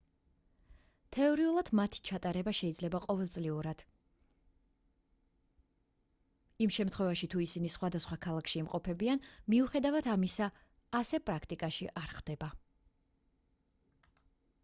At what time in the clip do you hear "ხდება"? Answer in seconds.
12.21-12.51